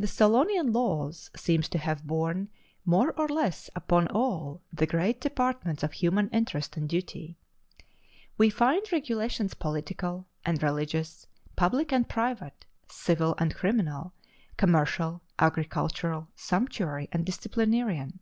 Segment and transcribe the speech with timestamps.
[0.00, 2.48] The Solonian laws seem to have borne
[2.84, 7.36] more or less upon all the great departments of human interest and duty.
[8.36, 14.12] We find regulations political and religious, public and private, civil and criminal,
[14.56, 18.18] commercial, agricultural, sumptuary, and disciplinarian.